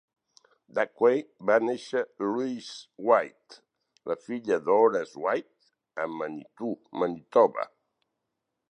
Dacquay 0.77 1.19
va 1.49 1.57
néixer 1.65 2.01
Louise 2.23 2.79
White, 3.09 3.59
la 4.13 4.19
filla 4.29 4.59
d'Horace 4.71 5.23
White, 5.27 5.55
a 6.05 6.09
Manitou, 6.19 6.77
Manitoba. 7.05 7.71